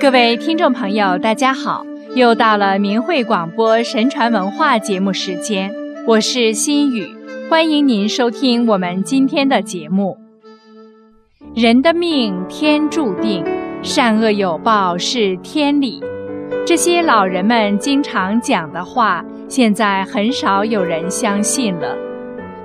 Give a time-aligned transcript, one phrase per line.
[0.00, 1.84] 各位听众朋友，大家好！
[2.14, 5.70] 又到了明慧广播神传文化节目时间，
[6.06, 7.06] 我是心雨，
[7.50, 10.16] 欢迎您收听我们今天的节目。
[11.54, 13.44] 人的命天注定，
[13.82, 16.02] 善恶有报是天理。
[16.66, 21.94] 这些老人们经常讲的话，现在很少有人相信了。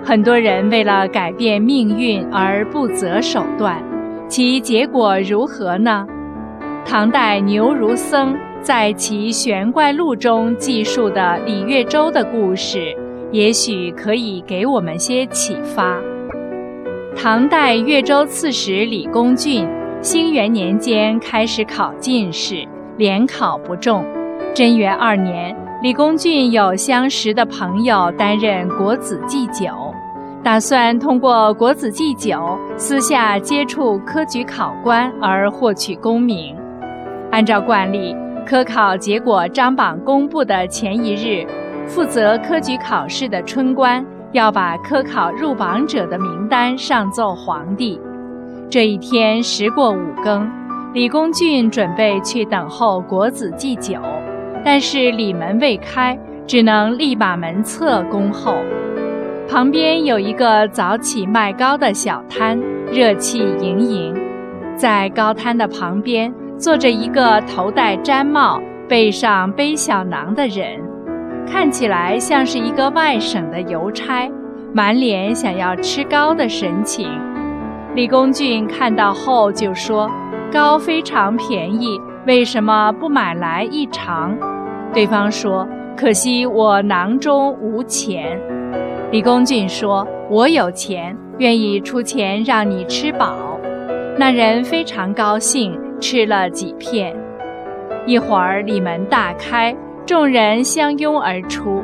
[0.05, 3.83] 很多人为了改变命运而不择手段，
[4.30, 6.08] 其结果如何呢？
[6.88, 12.95] 唐代牛儒僧在其《玄怪录》中记述的李月洲的故事，
[13.31, 15.98] 也许可以给我们些启发。
[17.17, 19.67] 唐代越州刺史李公俊，
[19.99, 22.63] 兴元年间开始考进士，
[22.97, 24.05] 连考不中。
[24.53, 29.66] 贞元二年，李公俊有相识的朋友担任国子祭酒，
[30.44, 36.56] 打算通过国子祭酒私下接触科举考官而获取功名。
[37.36, 41.45] 按照惯例，科考结果张榜公布的前一日，
[41.86, 48.00] 负责科举考试的春官要把科考入榜者的名单上奏皇帝。
[48.69, 50.50] 这一天时过五更，
[50.94, 54.00] 李公俊准备去等候国子祭酒，
[54.63, 58.56] 但是里门未开，只能立把门侧恭候。
[59.50, 62.58] 旁边有一个早起卖糕的小摊，
[62.89, 64.16] 热气盈盈，
[64.78, 66.33] 在糕摊的旁边。
[66.58, 70.80] 坐着一个头戴毡帽、背上背小囊的人，
[71.45, 74.30] 看起来像是一个外省的邮差，
[74.73, 77.09] 满脸想要吃糕的神情。
[77.94, 80.09] 李公俊看到后就说
[80.52, 84.38] ：“糕非常便宜，为什么不买来一尝？”
[84.94, 88.40] 对方说：“可惜我囊中无钱。”
[89.12, 93.36] 李公俊说：“我有钱，愿意出钱让你吃饱。”
[94.17, 95.78] 那人非常高兴。
[95.99, 97.15] 吃了几片，
[98.05, 99.75] 一会儿里门大开，
[100.06, 101.83] 众人相拥而出。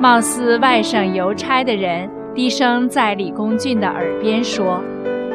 [0.00, 4.82] 貌似外省邮差的人低声在李公俊的耳边说：“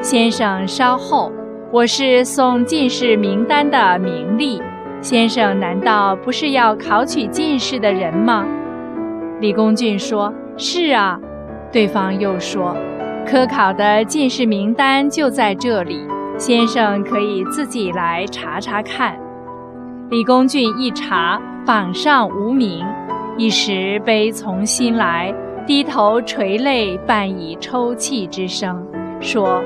[0.04, 1.32] 先生稍后，
[1.72, 4.62] 我是送进士名单的名利。
[5.02, 8.46] 先生难道不是要考取进士的人吗？”
[9.40, 11.18] 李公俊说：“是啊。”
[11.72, 12.76] 对方又说
[13.26, 16.06] ：“科考的进士名单就在这里。”
[16.40, 19.20] 先生可以自己来查查看。
[20.10, 22.82] 李公俊一查，榜上无名，
[23.38, 25.36] 一时悲从心来，
[25.68, 28.88] 低头垂泪，半以抽泣之声，
[29.20, 29.62] 说：“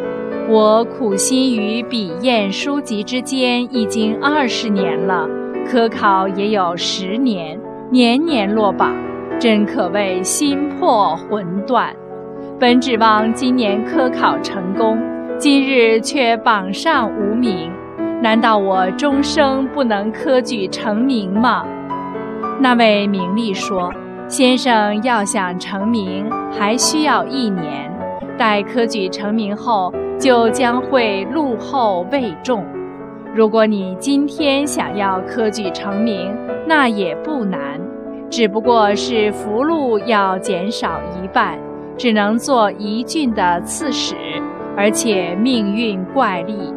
[0.50, 5.30] 我苦心于笔砚书籍之间，已经二十年了，
[5.70, 7.58] 科考也有十年，
[7.92, 8.96] 年年落榜，
[9.40, 11.96] 真可谓心破魂断。
[12.60, 14.98] 本指望今年科考成功。”
[15.44, 17.70] 今日却榜上无名，
[18.22, 21.66] 难道我终生不能科举成名吗？
[22.62, 23.94] 那位名利说
[24.30, 27.92] ：“先生要想成名，还需要一年。
[28.38, 32.66] 待科举成名后，就将会禄后位重。
[33.36, 36.34] 如果你今天想要科举成名，
[36.66, 37.60] 那也不难，
[38.30, 41.60] 只不过是福禄要减少一半，
[41.98, 44.16] 只能做一郡的刺史。”
[44.76, 46.74] 而且命运怪力，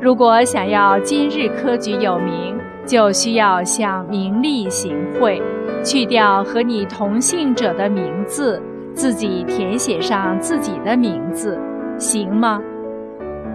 [0.00, 5.40] 如果想要今日科举有名，就需要向名利行贿，
[5.82, 8.60] 去掉和你同姓者的名字，
[8.94, 11.58] 自己填写上自己的名字，
[11.98, 12.60] 行吗？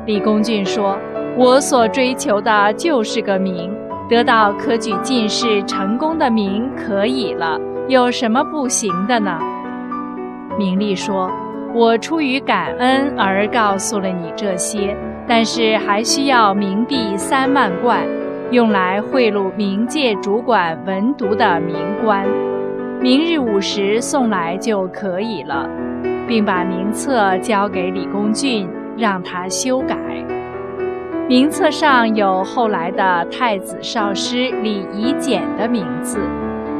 [0.06, 0.98] 李公俊说
[1.38, 3.72] ：“我所追求的就是个名，
[4.10, 9.40] 得到科举进士成功的名可以了，有什么不行的呢？”
[10.58, 11.30] 名利说。
[11.76, 14.96] 我出于感恩而告诉了你这些，
[15.28, 18.02] 但是还需要冥币三万贯，
[18.50, 22.26] 用来贿赂冥界主管文牍的冥官。
[23.02, 25.70] 明日午时送来就可以了，
[26.26, 29.98] 并把名册交给李公俊，让他修改。
[31.28, 36.20] 名册上有后来的太子少师李夷简的名字，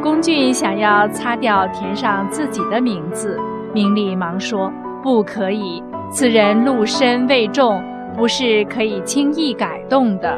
[0.02, 3.38] 公俊想要擦掉，填上自己的名字。
[3.74, 4.72] 明丽忙说。
[5.06, 7.80] 不可以，此人禄身未重，
[8.18, 10.36] 不是可以轻易改动的。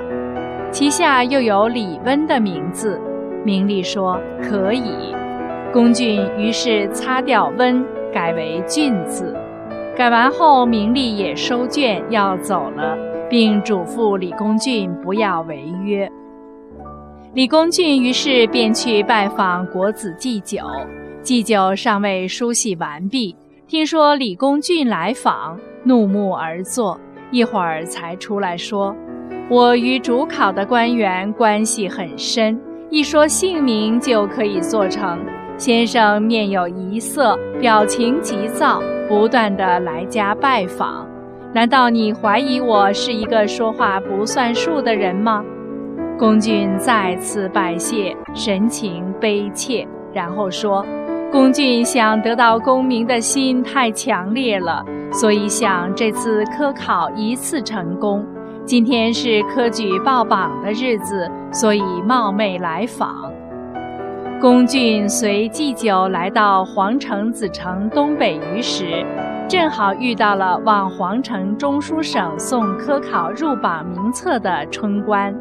[0.72, 3.00] 旗下又有李温的名字，
[3.46, 5.16] 明丽说可以。
[5.72, 7.82] 龚俊于是擦掉温，
[8.14, 9.34] 改为俊字。
[9.96, 12.98] 改完后，明丽也收卷要走了，
[13.30, 16.12] 并嘱咐李公俊不要违约。
[17.34, 20.60] 李公俊于是便去拜访国子祭酒，
[21.22, 23.34] 祭酒尚未梳洗完毕。
[23.68, 26.98] 听说李公俊来访，怒目而坐，
[27.32, 28.96] 一会儿才出来说
[29.52, 32.58] ：“我与主考的官员关系很深，
[32.90, 35.20] 一说姓名就可以做成。
[35.58, 41.06] 先生面有疑色，表情急躁，不断地来家拜访。
[41.54, 45.44] 难道你怀疑我是一个说话不算数的人吗？
[46.18, 50.86] 公俊再次拜谢，神情悲切，然后说
[51.30, 58.26] ：“公俊想得到功名的心太强烈了，所以想这次科考一次成功。
[58.66, 63.32] 今天是科举报榜的日子，所以冒昧来访。”
[64.40, 69.06] 公俊随祭酒来到皇城子城东北隅时，
[69.50, 75.36] 正好遇到了往皇城中书省送科考入榜名册的春官。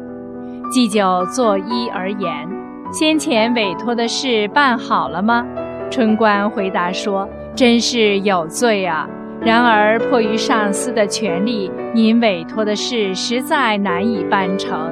[0.69, 2.47] 祭酒作揖而言
[2.91, 5.45] ：“先前委托的事办好了吗？”
[5.89, 9.07] 春官回答说：“真是有罪啊！
[9.41, 14.91] 然而迫于上司的权力，您委托的事实在难以办成。”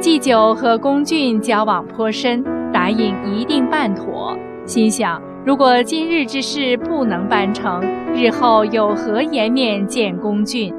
[0.00, 4.36] 祭酒和龚俊交往颇深，答应一定办妥。
[4.64, 7.82] 心想：如果今日之事不能办成，
[8.14, 10.72] 日后有何颜面见龚俊？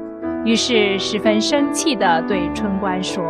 [0.44, 3.22] 于是十分生气地对春官说。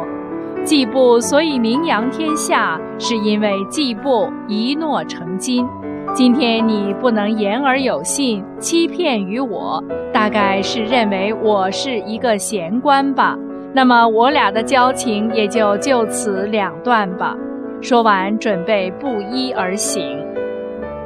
[0.62, 5.66] 季布所以名扬天下，是因为季布一诺成金。
[6.12, 13.38] 今天你不能言而有信，欺骗于我，大概是认为我是一个闲官吧？
[13.72, 17.36] 那么我俩的交情也就就此两断吧。
[17.80, 20.18] 说完，准备布衣而行。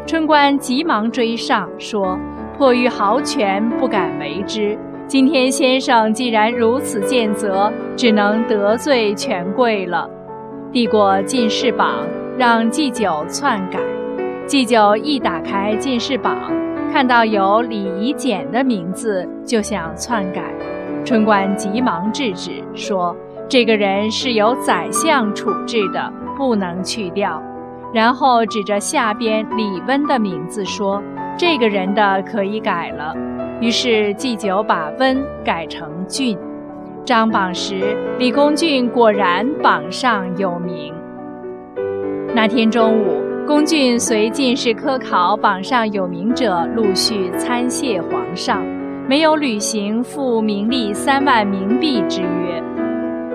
[0.06, 2.18] 春官急忙追上，说
[2.56, 10.08] ：“迫于豪权，不敢为之。”今天先生既然如此见责，只能得罪权贵了。
[10.72, 12.06] 递过进士榜，
[12.38, 13.78] 让祭酒篡改。
[14.46, 16.36] 祭酒一打开进士榜，
[16.92, 20.42] 看到有李夷简的名字，就想篡改。
[21.02, 23.16] 春官急忙制止，说
[23.48, 27.42] ：“这个人是由宰相处置的，不能去掉。”
[27.92, 31.02] 然后指着下边李温的名字说
[31.38, 33.14] ：“这个人的可以改了。”
[33.62, 36.36] 于是祭酒把温改成俊，
[37.02, 40.92] 张榜时李公俊果然榜上有名。
[42.34, 48.64] 那天中午，龚俊随进士科考榜上有名者陆续参谢皇上，
[49.06, 52.62] 没有履行付名利三万冥币之约。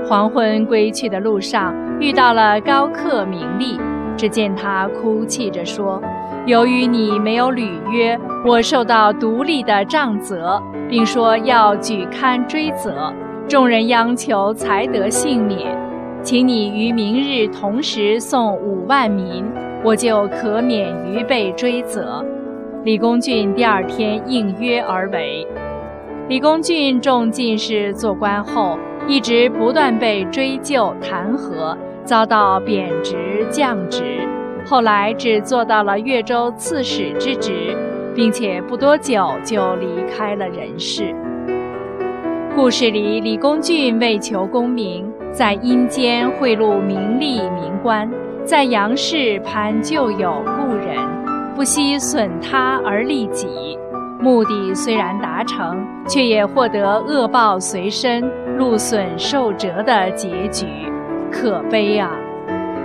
[0.07, 3.79] 黄昏归去的路上，遇到了高克名利，
[4.17, 6.01] 只见他哭泣着说。
[6.47, 10.59] 由于你没有履约，我受到独立的杖责，
[10.89, 13.13] 并说要举勘追责，
[13.47, 15.77] 众人央求才得幸免，
[16.23, 19.45] 请你于明日同时送五万民，
[19.83, 22.23] 我就可免于被追责。
[22.83, 25.45] 李公俊第二天应约而为。
[26.27, 28.77] 李公俊中进士做官后，
[29.07, 34.27] 一直不断被追究弹劾，遭到贬职降职。
[34.65, 37.75] 后来只做到了越州刺史之职，
[38.13, 41.15] 并且不多久就离开了人世。
[42.55, 48.07] 故事里，李公俊为求功名，在阴间贿赂名利名官，
[48.49, 50.97] 在阳世攀旧友故人，
[51.55, 53.77] 不惜损他而利己。
[54.19, 58.23] 目的虽然达成，却也获得恶报随身、
[58.57, 60.65] 禄损受折的结局，
[61.31, 62.09] 可悲啊！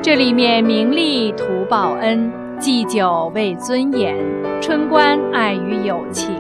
[0.03, 4.15] 这里面名利图报恩，祭酒为尊严，
[4.61, 6.31] 春官爱于友情。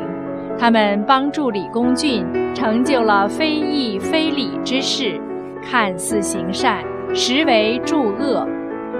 [0.58, 5.18] 他们帮助李公俊成就了非义非礼之事，
[5.62, 6.84] 看似行善，
[7.14, 8.46] 实为助恶，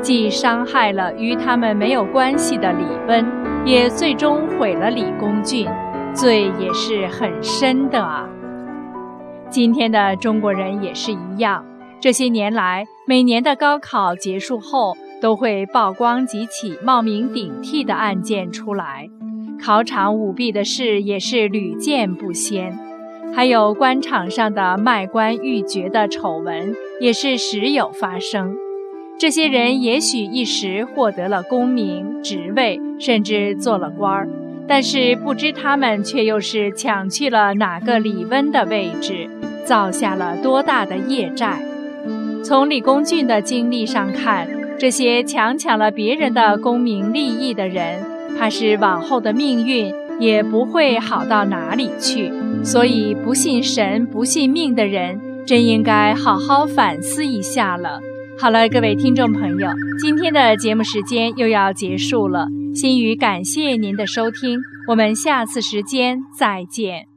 [0.05, 3.27] 既伤害了与他们没有关系的李温，
[3.65, 5.67] 也最终毁了李公俊，
[6.13, 8.29] 罪也是很深的啊。
[9.49, 11.65] 今天的中国人也是一样。
[12.03, 19.09] 这些年来，每年的高考结束后，都会曝光几起冒名顶替的案件出来，
[19.59, 22.79] 考场舞弊的事也是屡见不鲜，
[23.35, 28.55] 还有官场上的卖官鬻爵的丑闻也是时有发生。
[29.17, 34.29] 这些人也许一时获得了功名、职位，甚至做了官儿，
[34.67, 39.29] 但是不知他们却又是抢去了哪个李温的位置，
[39.65, 41.63] 造下了多大的业债。
[42.43, 48.05] 从李公俊的经历上看，这些强抢了别人的功名利益的人，
[48.37, 52.31] 怕是往后的命运也不会好到哪里去。
[52.63, 58.01] 所以，不信神、不信命的人，真应该好好反思一下了。
[58.41, 62.47] 好了，各位听众朋友，今天的节目时间又要结束了。
[62.75, 67.14] 心语感谢您的收听，我们下次时间再见。